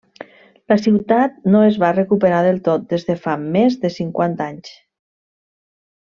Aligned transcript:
La 0.71 0.77
ciutat 0.85 1.35
no 1.55 1.61
es 1.65 1.77
va 1.83 1.91
recuperar 1.97 2.39
del 2.47 2.57
tot 2.69 2.87
des 2.95 3.05
de 3.11 3.17
fa 3.27 3.37
més 3.59 3.79
de 3.85 3.93
cinquanta 3.99 4.49
anys. 4.57 4.73